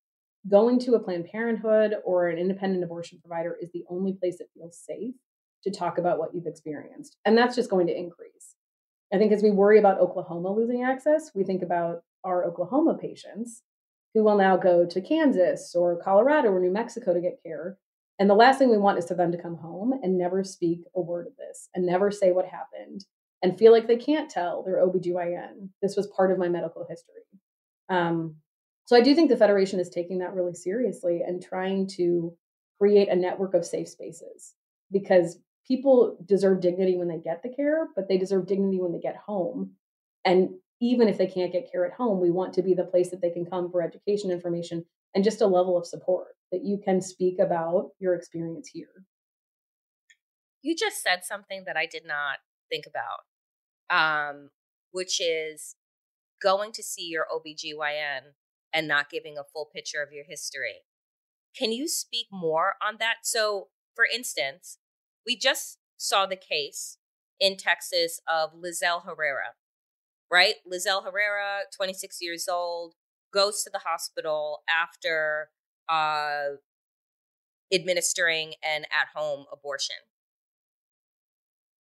[0.49, 4.53] going to a Planned Parenthood or an independent abortion provider is the only place that
[4.55, 5.15] feels safe
[5.65, 7.17] to talk about what you've experienced.
[7.25, 8.55] And that's just going to increase.
[9.13, 13.63] I think as we worry about Oklahoma losing access, we think about our Oklahoma patients
[14.15, 17.77] who will now go to Kansas or Colorado or New Mexico to get care.
[18.19, 20.85] And the last thing we want is for them to come home and never speak
[20.95, 23.05] a word of this and never say what happened
[23.43, 25.69] and feel like they can't tell their OBGYN.
[25.83, 27.23] This was part of my medical history.
[27.89, 28.37] Um,
[28.87, 32.35] so I do think the Federation is taking that really seriously and trying to
[32.81, 34.55] create a network of safe spaces
[34.91, 39.01] because people deserve dignity when they get the care, but they deserve dignity when they
[39.01, 39.73] get home.
[40.25, 40.51] And
[40.81, 43.21] even if they can't get care at home, we want to be the place that
[43.21, 47.01] they can come for education, information, and just a level of support that you can
[47.01, 49.05] speak about your experience here.
[50.63, 52.39] You just said something that I did not
[52.71, 53.27] think about,
[53.91, 54.51] um,
[54.91, 55.77] which is
[56.43, 58.33] going to see your OBGYN
[58.73, 60.83] and not giving a full picture of your history.
[61.57, 63.17] can you speak more on that?
[63.23, 64.79] So, for instance,
[65.25, 66.99] we just saw the case
[67.41, 69.55] in Texas of Lizelle Herrera,
[70.31, 70.57] right?
[70.71, 72.95] Lizelle Herrera, 26 years old,
[73.33, 75.49] goes to the hospital after
[75.89, 76.57] uh,
[77.73, 79.97] administering an at home abortion.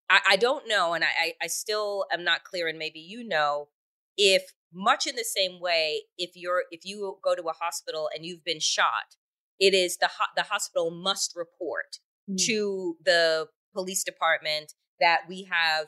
[0.09, 3.69] I, I, don't know, and I, I still am not clear, and maybe you know,
[4.17, 8.25] if much in the same way, if you're if you go to a hospital and
[8.25, 9.15] you've been shot,
[9.59, 11.97] it is the ho- the hospital must report
[12.29, 12.35] mm-hmm.
[12.45, 15.87] to the police department that we have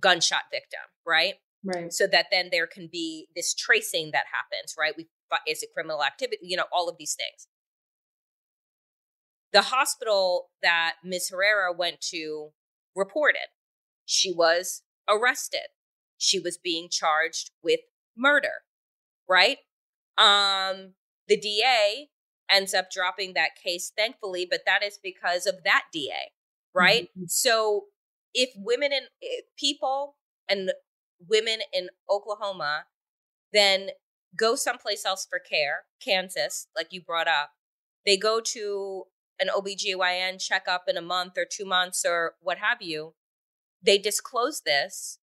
[0.00, 1.34] gunshot victim, right?
[1.64, 1.92] Right.
[1.92, 4.94] So that then there can be this tracing that happens, right?
[4.96, 5.08] We
[5.46, 7.48] is it criminal activity, you know, all of these things.
[9.52, 11.30] The hospital that Ms.
[11.30, 12.50] Herrera went to
[12.94, 13.48] reported
[14.10, 15.68] she was arrested.
[16.18, 17.80] She was being charged with
[18.16, 18.64] murder,
[19.28, 19.58] right?
[20.18, 20.94] Um
[21.28, 22.08] the DA
[22.50, 26.32] ends up dropping that case thankfully, but that is because of that DA,
[26.74, 27.04] right?
[27.04, 27.26] Mm-hmm.
[27.28, 27.84] So
[28.34, 30.16] if women and eh, people
[30.48, 30.72] and
[31.28, 32.84] women in Oklahoma
[33.52, 33.90] then
[34.36, 37.50] go someplace else for care, Kansas, like you brought up,
[38.06, 39.04] they go to
[39.38, 43.14] an OBGYN checkup in a month or two months or what have you,
[43.82, 45.18] they disclose this.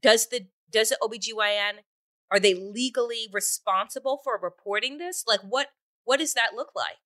[0.00, 1.82] Does the does the OBGYN
[2.30, 5.24] are they legally responsible for reporting this?
[5.26, 5.68] Like what
[6.04, 6.96] what does that look like?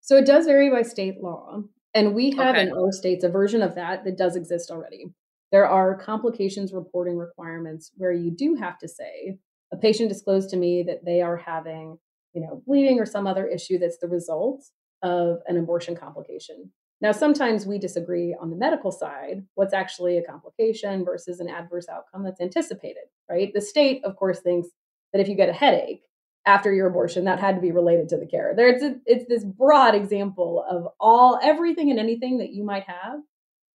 [0.00, 1.62] So it does vary by state law.
[1.94, 2.62] And we have okay.
[2.62, 5.06] in our states a version of that that does exist already.
[5.52, 9.38] There are complications reporting requirements where you do have to say,
[9.74, 11.98] a patient disclosed to me that they are having,
[12.32, 14.64] you know, bleeding or some other issue that's the result
[15.02, 16.70] of an abortion complication.
[17.00, 21.88] Now, sometimes we disagree on the medical side, what's actually a complication versus an adverse
[21.88, 23.52] outcome that's anticipated, right?
[23.52, 24.68] The state, of course, thinks
[25.12, 26.02] that if you get a headache,
[26.46, 28.52] after your abortion that had to be related to the care.
[28.54, 33.20] There's a, it's this broad example of all everything and anything that you might have,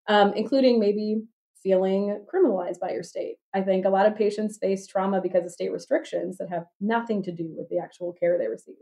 [0.08, 1.24] um, including maybe
[1.62, 3.36] feeling criminalized by your state.
[3.54, 7.24] I think a lot of patients face trauma because of state restrictions that have nothing
[7.24, 8.76] to do with the actual care they receive.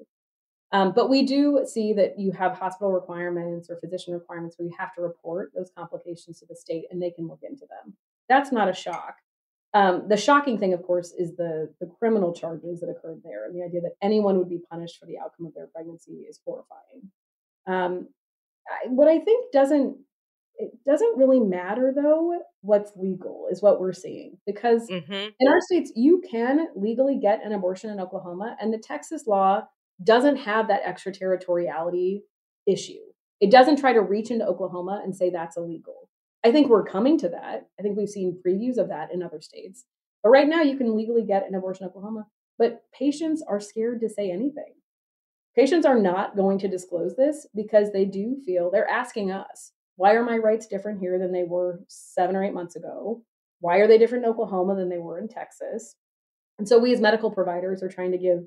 [0.71, 4.75] Um, but we do see that you have hospital requirements or physician requirements where you
[4.77, 7.95] have to report those complications to the state and they can look into them.
[8.27, 9.15] That's not a shock.
[9.73, 13.55] Um, the shocking thing, of course, is the the criminal charges that occurred there, and
[13.55, 17.11] the idea that anyone would be punished for the outcome of their pregnancy is horrifying.
[17.67, 18.07] Um,
[18.67, 19.97] I, what I think doesn't
[20.57, 25.29] it doesn't really matter though what's legal is what we're seeing because mm-hmm.
[25.39, 29.61] in our states you can legally get an abortion in Oklahoma, and the Texas law
[30.03, 32.23] doesn't have that extraterritoriality
[32.67, 32.99] issue.
[33.39, 36.09] It doesn't try to reach into Oklahoma and say that's illegal.
[36.43, 37.67] I think we're coming to that.
[37.79, 39.85] I think we've seen previews of that in other states.
[40.23, 44.01] But right now, you can legally get an abortion in Oklahoma, but patients are scared
[44.01, 44.73] to say anything.
[45.55, 50.13] Patients are not going to disclose this because they do feel they're asking us, why
[50.13, 53.23] are my rights different here than they were seven or eight months ago?
[53.59, 55.95] Why are they different in Oklahoma than they were in Texas?
[56.59, 58.45] And so we as medical providers are trying to give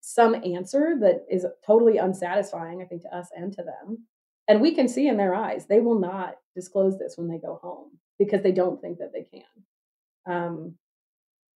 [0.00, 4.06] some answer that is totally unsatisfying, I think, to us and to them.
[4.48, 7.58] And we can see in their eyes, they will not disclose this when they go
[7.62, 10.34] home because they don't think that they can.
[10.34, 10.74] Um,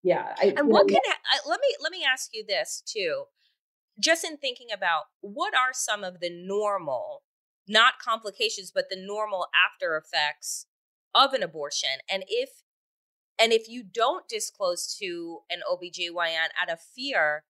[0.03, 0.35] yeah.
[0.37, 3.23] I, and what know, can I, let me let me ask you this too.
[3.99, 7.23] Just in thinking about what are some of the normal,
[7.71, 10.67] not complications, but the normal after effects
[11.13, 12.49] of an abortion, and if
[13.39, 17.43] and if you don't disclose to an OBGYN out of fear,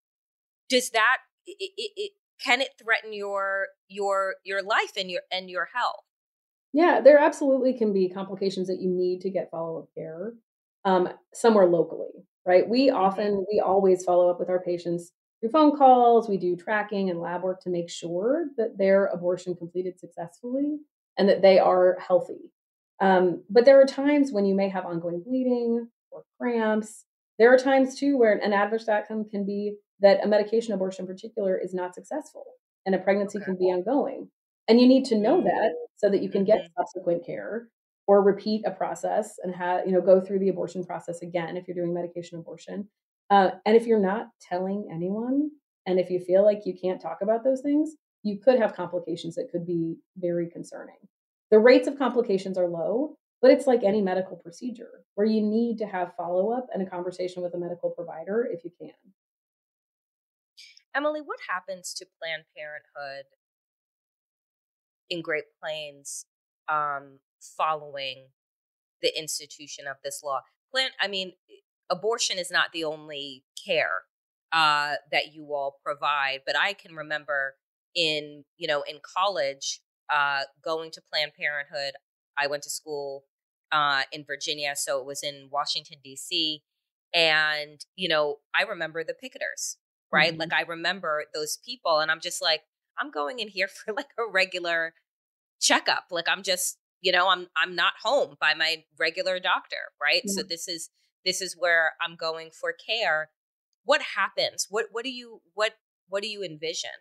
[0.69, 2.11] does that it, it, it
[2.43, 6.05] can it threaten your your your life and your and your health?
[6.73, 10.33] Yeah there absolutely can be complications that you need to get follow-up care
[10.85, 12.67] um, somewhere locally right?
[12.67, 12.97] We mm-hmm.
[12.97, 17.19] often we always follow up with our patients through phone calls we do tracking and
[17.19, 20.77] lab work to make sure that their abortion completed successfully
[21.17, 22.51] and that they are healthy
[23.01, 27.05] um, but there are times when you may have ongoing bleeding or cramps
[27.39, 31.07] there are times too where an adverse outcome can be that a medication abortion in
[31.07, 32.45] particular is not successful
[32.85, 33.45] and a pregnancy okay.
[33.45, 34.29] can be ongoing.
[34.67, 35.47] And you need to know mm-hmm.
[35.47, 36.81] that so that you can get mm-hmm.
[36.81, 37.67] subsequent care
[38.07, 41.67] or repeat a process and have, you know, go through the abortion process again if
[41.67, 42.87] you're doing medication abortion.
[43.31, 45.49] Uh, and if you're not telling anyone,
[45.87, 49.35] and if you feel like you can't talk about those things, you could have complications
[49.35, 50.97] that could be very concerning.
[51.49, 55.77] The rates of complications are low, but it's like any medical procedure where you need
[55.77, 58.91] to have follow up and a conversation with a medical provider if you can.
[60.93, 63.25] Emily, what happens to Planned Parenthood
[65.09, 66.25] in Great Plains
[66.67, 68.27] um, following
[69.01, 70.41] the institution of this law?
[70.71, 71.33] Planned, I mean,
[71.91, 74.03] abortion is not the only care
[74.51, 77.55] uh, that you all provide, but I can remember
[77.93, 79.81] in you know in college
[80.11, 81.93] uh, going to Planned Parenthood.
[82.37, 83.25] I went to school
[83.71, 86.63] uh, in Virginia, so it was in Washington D.C.
[87.13, 89.75] And you know, I remember the picketers,
[90.11, 90.31] right?
[90.31, 90.39] Mm-hmm.
[90.39, 92.61] Like I remember those people, and I'm just like,
[92.99, 94.93] I'm going in here for like a regular
[95.59, 96.05] checkup.
[96.09, 100.23] Like I'm just, you know, I'm I'm not home by my regular doctor, right?
[100.27, 100.89] So this is
[101.25, 103.29] this is where I'm going for care.
[103.83, 104.67] What happens?
[104.69, 105.73] What what do you what
[106.07, 106.91] what do you envision?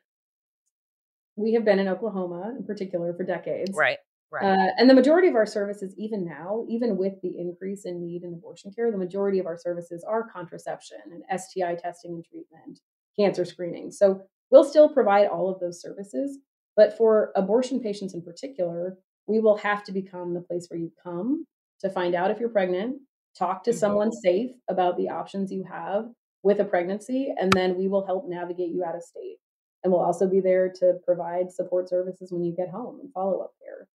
[1.37, 3.73] We have been in Oklahoma in particular for decades.
[3.75, 3.99] Right.
[4.33, 4.45] Right.
[4.45, 8.23] Uh, and the majority of our services, even now, even with the increase in need
[8.23, 12.79] in abortion care, the majority of our services are contraception and STI testing and treatment,
[13.19, 13.91] cancer screening.
[13.91, 16.39] So we'll still provide all of those services.
[16.77, 20.93] But for abortion patients in particular, we will have to become the place where you
[21.03, 21.45] come
[21.81, 23.01] to find out if you're pregnant,
[23.39, 23.79] talk to mm-hmm.
[23.79, 26.07] someone safe about the options you have
[26.43, 29.37] with a pregnancy, and then we will help navigate you out of state.
[29.83, 33.41] And we'll also be there to provide support services when you get home and follow
[33.41, 33.89] up care.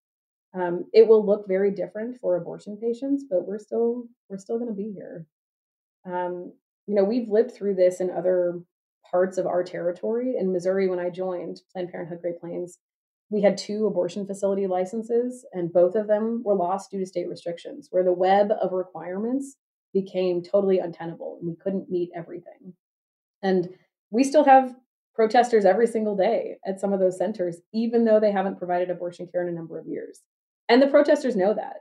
[0.54, 4.70] Um, it will look very different for abortion patients, but we're still we're still going
[4.70, 5.26] to be here.
[6.06, 6.52] Um,
[6.86, 8.60] you know, we've lived through this in other
[9.10, 10.36] parts of our territory.
[10.38, 12.78] In Missouri, when I joined Planned Parenthood Great Plains,
[13.30, 17.28] we had two abortion facility licenses, and both of them were lost due to state
[17.28, 19.56] restrictions, where the web of requirements
[19.94, 22.74] became totally untenable and we couldn't meet everything.
[23.42, 23.68] And
[24.10, 24.74] we still have
[25.14, 29.28] protesters every single day at some of those centers, even though they haven't provided abortion
[29.30, 30.20] care in a number of years.
[30.68, 31.76] And the protesters know that.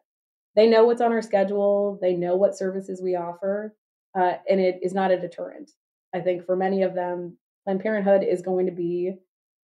[0.56, 3.76] They know what's on our schedule, they know what services we offer,
[4.16, 5.72] uh, and it is not a deterrent.
[6.14, 9.14] I think for many of them, Planned Parenthood is going to be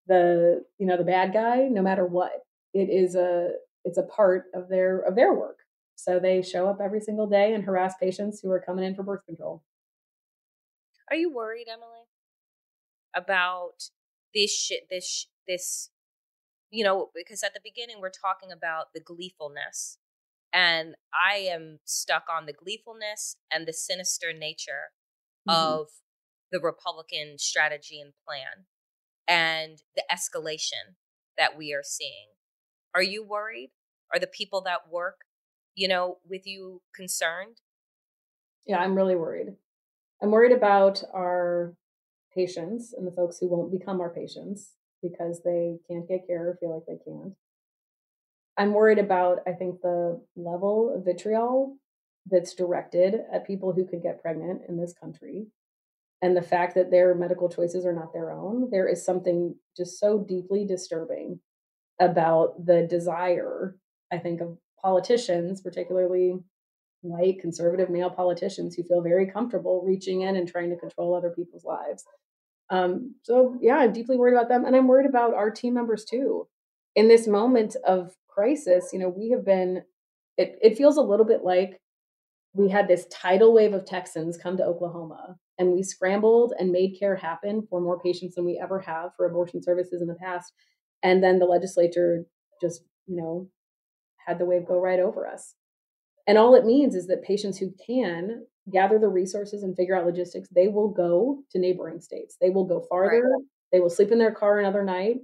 [0.10, 2.32] the you know the bad guy no matter what.
[2.74, 3.52] It is a
[3.86, 5.60] it's a part of their of their work.
[5.96, 9.04] So they show up every single day and harass patients who are coming in for
[9.04, 9.64] birth control.
[11.10, 12.08] Are you worried, Emily,
[13.16, 13.90] about
[14.34, 14.88] this shit?
[14.90, 15.90] This this
[16.72, 19.98] you know, because at the beginning we're talking about the gleefulness.
[20.52, 24.90] And I am stuck on the gleefulness and the sinister nature
[25.48, 25.52] mm-hmm.
[25.52, 25.88] of
[26.52, 28.66] the Republican strategy and plan
[29.30, 30.96] and the escalation
[31.38, 32.30] that we are seeing.
[32.96, 33.70] Are you worried?
[34.14, 35.22] Are the people that work,
[35.76, 37.62] you know, with you concerned?
[38.66, 39.54] Yeah, I'm really worried.
[40.22, 41.76] I'm worried about our
[42.34, 46.58] patients and the folks who won't become our patients because they can't get care or
[46.60, 47.34] feel like they can't.
[48.58, 51.78] I'm worried about, I think, the level of vitriol
[52.30, 55.48] that's directed at people who could get pregnant in this country
[56.22, 58.70] and the fact that their medical choices are not their own.
[58.72, 61.40] There is something just so deeply disturbing
[62.00, 63.78] about the desire,
[64.12, 66.36] I think, of politicians, particularly
[67.02, 71.30] white conservative male politicians who feel very comfortable reaching in and trying to control other
[71.30, 72.04] people's lives.
[72.70, 76.06] Um, so yeah, I'm deeply worried about them, and I'm worried about our team members
[76.06, 76.48] too.
[76.96, 79.84] In this moment of crisis, you know, we have been.
[80.38, 81.80] It it feels a little bit like
[82.54, 86.98] we had this tidal wave of Texans come to Oklahoma, and we scrambled and made
[86.98, 90.54] care happen for more patients than we ever have for abortion services in the past.
[91.04, 92.26] And then the legislature
[92.62, 93.50] just, you know,
[94.26, 95.56] had the wave go right over us.
[96.28, 100.06] And all it means is that patients who can gather the resources and figure out
[100.06, 102.38] logistics, they will go to neighboring states.
[102.40, 103.22] They will go farther.
[103.24, 103.44] Right.
[103.72, 105.18] They will sleep in their car another night.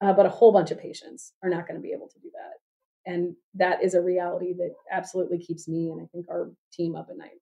[0.00, 2.30] Uh, but a whole bunch of patients are not going to be able to do
[2.32, 3.12] that.
[3.12, 7.08] And that is a reality that absolutely keeps me and I think our team up
[7.10, 7.40] at night.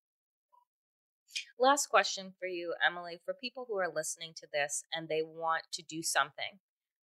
[1.59, 3.19] Last question for you, Emily.
[3.25, 6.61] For people who are listening to this and they want to do something,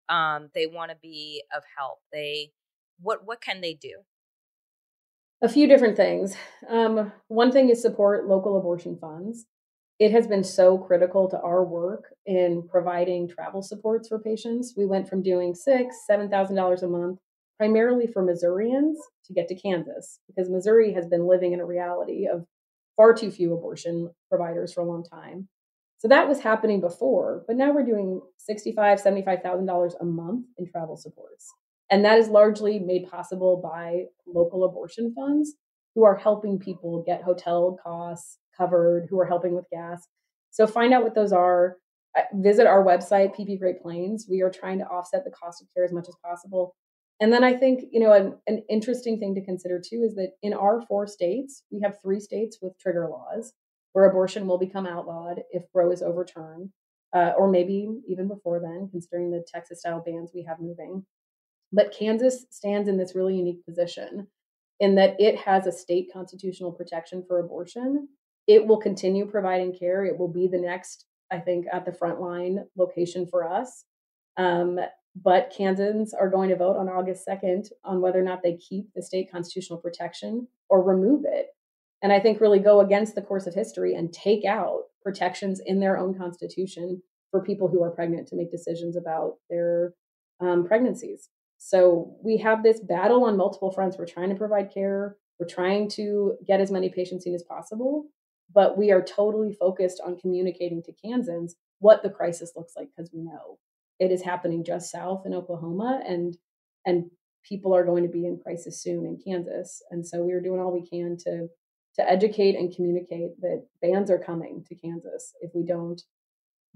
[0.09, 1.99] um, they want to be of help.
[2.13, 2.53] They
[3.01, 4.05] what what can they do?
[5.45, 6.37] a few different things.
[6.71, 9.45] Um, one thing is support local abortion funds.
[9.99, 14.75] It has been so critical to our work in providing travel supports for patients.
[14.77, 17.19] We went from doing six, seven thousand dollars a month,
[17.59, 22.27] primarily for Missourians, to get to Kansas, because Missouri has been living in a reality
[22.27, 22.47] of
[22.97, 25.49] far too few abortion providers for a long time.
[25.99, 30.23] So that was happening before, but now we're doing sixty-five, seventy-five thousand dollars 75000 a
[30.23, 31.53] month in travel supports.
[31.91, 35.55] And that is largely made possible by local abortion funds
[35.95, 40.07] who are helping people get hotel costs covered, who are helping with gas.
[40.51, 41.77] So find out what those are.
[42.17, 44.27] Uh, visit our website, PP Great Plains.
[44.31, 46.75] We are trying to offset the cost of care as much as possible.
[47.21, 50.33] And then I think, you know, an, an interesting thing to consider too is that
[50.43, 53.53] in our four states, we have three states with trigger laws
[53.93, 56.71] where abortion will become outlawed if Roe is overturned,
[57.15, 61.07] uh, or maybe even before then, considering the Texas style bans we have moving.
[61.73, 64.27] But Kansas stands in this really unique position
[64.81, 68.09] in that it has a state constitutional protection for abortion.
[68.49, 70.05] It will continue providing care.
[70.05, 73.85] It will be the next, I think, at the front line location for us.
[74.37, 74.81] Um,
[75.15, 78.93] but Kansans are going to vote on August 2nd on whether or not they keep
[78.95, 81.49] the state constitutional protection or remove it.
[82.03, 85.81] And I think really go against the course of history and take out protections in
[85.81, 89.95] their own constitution for people who are pregnant to make decisions about their
[90.41, 91.29] um, pregnancies.
[91.59, 93.97] So we have this battle on multiple fronts.
[93.97, 98.07] We're trying to provide care, we're trying to get as many patients in as possible,
[98.53, 103.11] but we are totally focused on communicating to Kansans what the crisis looks like because
[103.13, 103.59] we know
[103.99, 106.37] it is happening just south in Oklahoma and
[106.87, 107.11] and
[107.45, 109.83] people are going to be in crisis soon in Kansas.
[109.91, 111.49] And so we're doing all we can to
[111.97, 116.03] to educate and communicate that bans are coming to Kansas if we don't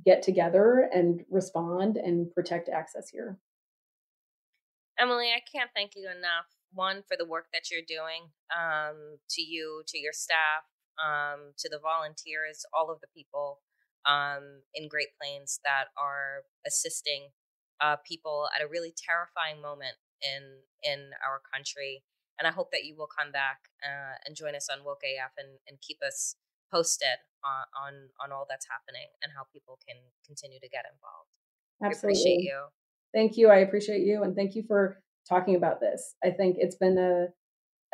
[0.04, 3.36] get together and respond and protect access here.
[4.96, 6.46] Emily, I can't thank you enough.
[6.72, 10.66] One for the work that you're doing, um, to you, to your staff,
[11.02, 13.60] um, to the volunteers, all of the people
[14.08, 17.28] um, in Great Plains that are assisting
[17.80, 19.94] uh, people at a really terrifying moment
[20.24, 22.02] in in our country.
[22.38, 25.32] And I hope that you will come back uh, and join us on Woke AF
[25.36, 26.36] and, and keep us
[26.72, 27.92] posted on, on
[28.24, 31.30] on all that's happening and how people can continue to get involved.
[31.84, 31.92] Absolutely.
[31.92, 32.60] I appreciate you.
[33.14, 33.48] Thank you.
[33.48, 36.14] I appreciate you, and thank you for talking about this.
[36.24, 37.28] I think it's been a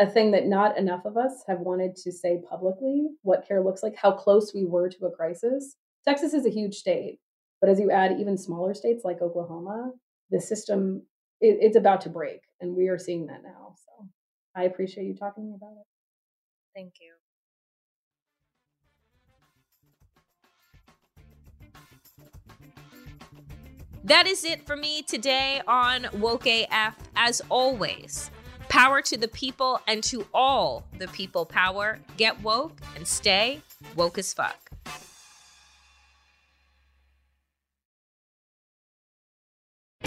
[0.01, 3.83] a thing that not enough of us have wanted to say publicly what care looks
[3.83, 5.77] like, how close we were to a crisis.
[6.07, 7.19] Texas is a huge state,
[7.61, 9.93] but as you add even smaller states like Oklahoma,
[10.31, 11.03] the system
[11.41, 13.75] it, it's about to break, and we are seeing that now.
[13.77, 14.09] So
[14.55, 15.87] I appreciate you talking about it.
[16.75, 17.13] Thank you.
[24.05, 26.97] That is it for me today on Woke AF.
[27.17, 28.31] As always,
[28.69, 31.99] power to the people and to all the people power.
[32.19, 33.63] Get woke and stay
[33.97, 34.74] woke as fuck.